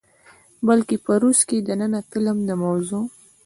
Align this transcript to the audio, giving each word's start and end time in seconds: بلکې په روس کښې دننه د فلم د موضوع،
بلکې 0.67 0.95
په 1.05 1.11
روس 1.21 1.39
کښې 1.49 1.57
دننه 1.67 1.99
د 2.03 2.07
فلم 2.11 2.37
د 2.47 2.49
موضوع، 2.63 3.03